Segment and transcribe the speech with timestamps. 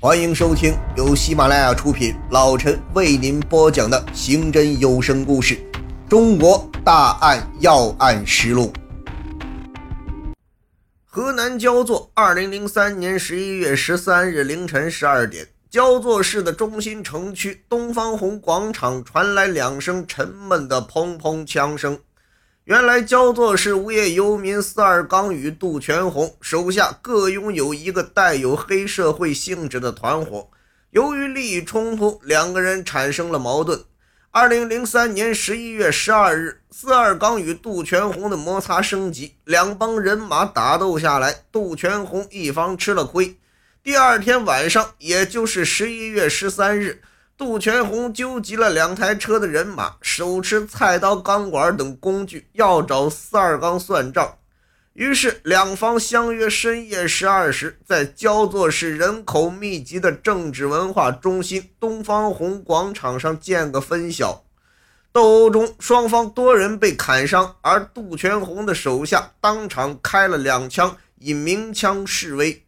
[0.00, 5.56] 欢迎收听由喜马拉雅出品，老陈为您播讲的刑侦有声故事
[6.08, 8.72] 《中国大案要案实录》。
[11.04, 21.98] 河南焦作，二零零三年十一月十三日凌晨十二点，焦作市的中心城区东方红广场传来两声沉闷的砰砰枪声。
[22.68, 30.50] 原来，焦作市无业游民四二刚与杜全红手下各拥有一个带有黑社会性质的团伙。
[30.90, 33.82] 由于利益冲突，两个人产生了矛盾。
[34.30, 43.38] 二零零三年十一月十二日，四二刚与杜全红的摩擦升级，两帮人马打斗下来，杜全红一方吃了亏。
[43.82, 47.00] 第二天晚上，也就是十一月十三日。
[47.38, 54.38] 杜全红纠集了两台车的人马，手持菜刀、钢管等工具，要找四二刚算账。
[54.94, 64.42] 于是，两方相约深夜十二时，在焦作市人口密集的政治文化中心东方红广场上见个分晓。
[65.12, 72.64] 斗殴中，双方多人被砍伤，而杜全红的手下当场开了两枪，以鸣枪示威。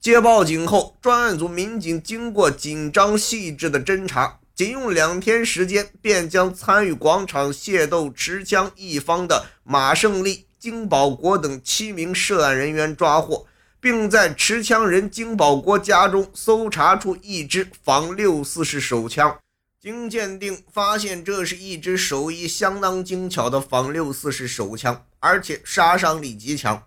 [0.00, 13.46] 接报警后，专案组民警经过紧张细致的侦查，仅用两天时间，便将参与广场械斗持枪一方的马胜利、金保国等七名涉案人员抓获，
[13.78, 19.36] 并在持枪人金保国家中搜查出一支仿六四式手枪。
[19.78, 26.84] 经鉴定，发现这是一支手艺相当精巧的仿六四式手枪，而且杀伤力极强。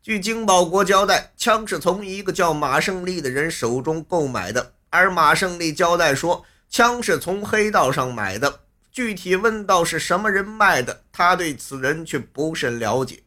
[0.00, 8.60] 据金保国交代，枪是从一个叫马胜利的人手中购买的，而马胜利交代说，枪是从黑道上买的。
[8.92, 13.22] 具体问到是什么人卖的，他对此人却不甚了解。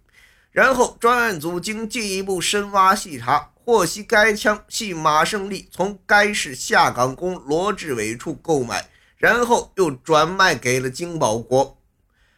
[0.52, 11.78] 然后专案组经进一步深挖细查，获悉该枪系马胜利从该市下岗工罗志伟处购买，然后又转卖给了金保国。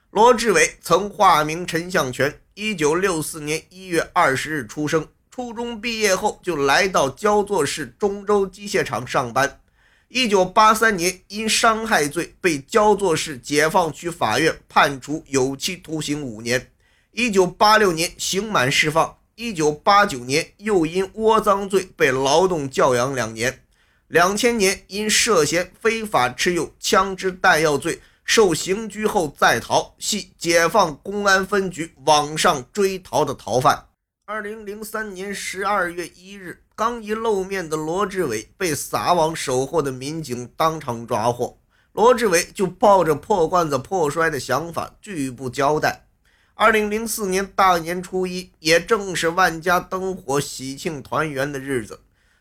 [0.09, 2.39] 罗志伟曾化名陈向全。
[2.55, 9.59] 一九六四年一月二十日出生，初中毕业后就来到焦作市中州机械厂上班。
[10.07, 16.69] 一九八三年因伤害罪被焦作市解放区法院判处有期徒刑五年。
[17.11, 19.17] 一九八六年刑满释放。
[19.33, 23.63] 一九八九年又因窝赃罪被劳动教养两年。
[24.07, 27.99] 两千年因涉嫌非法持有枪支弹药罪。
[28.23, 33.87] 受刑拘后再逃，系解放公安分局网上追逃的逃犯。
[34.25, 41.59] 二零零三年十二月一日，刚一露面的罗志伟被撒网守候的民警当场抓获。
[41.91, 46.07] 罗志伟就抱着破罐子破摔的想法，拒不交代。
[46.55, 51.99] 二零零四年大年初一，也正是万家灯火、喜庆团圆的日子，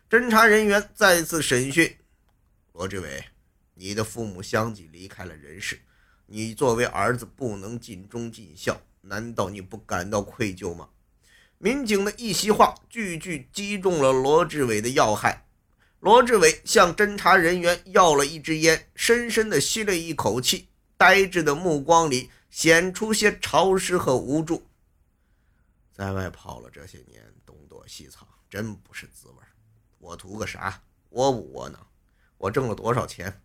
[0.09, 1.97] 侦查人员再次审讯
[2.71, 3.25] 罗志伟。
[3.83, 5.77] 你的父母相继离开了人世，
[6.27, 10.87] 你作为儿子不能尽忠尽孝，难道你不感到愧疚吗？
[11.57, 15.45] 民警的一席话，句句击中了罗志伟的要害。
[15.99, 24.65] 罗志伟向侦查人员要了一支烟，深深地吸了一口气，呆滞的目光里显出些潮湿和无助。
[25.91, 29.35] 在外跑了这些年，东躲西藏，真不是滋味。
[29.99, 30.81] 我图个啥？
[31.09, 31.85] 窝不窝囊？
[32.37, 33.41] 我挣了多少钱？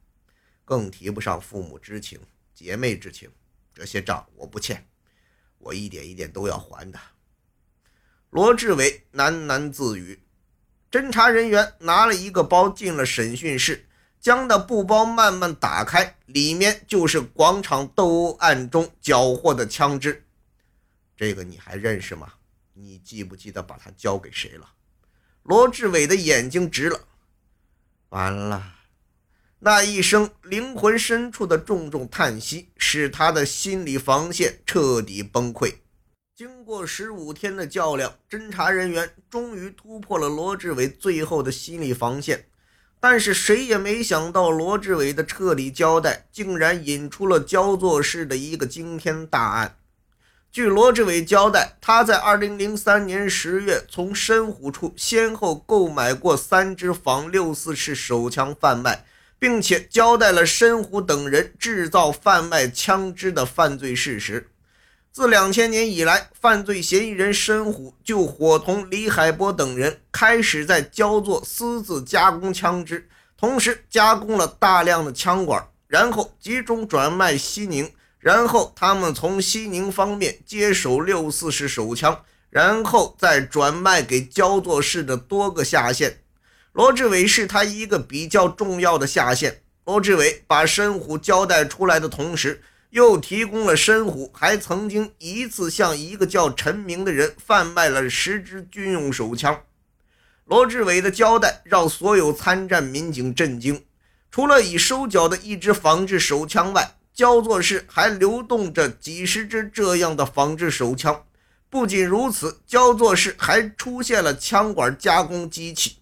[0.69, 2.21] 更提不上父母之情、
[2.53, 3.31] 姐妹之情，
[3.73, 4.87] 这些账我不欠，
[5.57, 7.01] 我一点一点都要还的。
[8.29, 10.23] 罗志伟喃喃自语。
[10.91, 13.87] 侦查人员拿了一个包进了审讯室，
[14.21, 20.23] 将那布包慢慢打开，里面就是广场斗殴案中缴获的枪支。
[21.17, 22.35] 这个你还认识吗？
[22.75, 24.71] 你记不记得把它交给谁了？
[25.45, 27.09] 罗志伟的眼睛直了。
[28.11, 28.75] 完了。
[29.61, 35.75] 那一声灵魂深处的重重叹息，使他的心理防线彻底崩溃。
[36.37, 42.47] 经过十五天的较量，侦查人员终于突破了罗志伟最后的心理防线。
[43.01, 49.77] 但是谁也没想到，罗志伟的彻底交代，竟然引出了焦作市的一个惊天大案。
[50.53, 59.05] 据罗志伟交代，他在2003年十月从深湖处先后购买过三支仿六四式手枪贩卖。
[59.39, 64.51] 并且交代了申虎等人制造、贩卖枪支的犯罪事实。
[65.11, 77.91] 自两千年以来，犯罪嫌疑人申虎就伙同李海波等人开始在焦作私自加工枪支，同时加工了大量的枪管，然后集中转卖西宁，
[78.21, 86.21] 然后他们从西宁方面接手六四式手枪，然后再转卖给焦作市的多个下线。
[86.79, 89.63] 罗志伟是他一个比较重要的下线。
[89.85, 99.61] 罗志伟把申虎交代出来的同时，又提供了申虎还曾经一次向一个叫陈明的人贩卖了十支军用手枪。
[100.45, 103.85] 罗志伟的交代让所有参战民警震惊。
[104.31, 111.25] 除了已收缴的一支仿制手枪外，焦作市还流动着几十支这样的仿制手枪。
[111.69, 115.97] 不仅如此，焦作市还出现了枪管加工机器。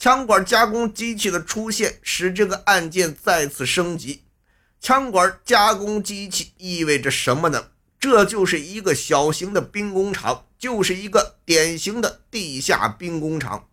[0.00, 4.22] 枪管加工机器的出现，使这个案件再次升级。
[4.80, 7.66] 枪管加工机器意味着什么呢？
[8.00, 13.68] 这就是一个小型的兵工厂，就是一个典型的地下兵工厂。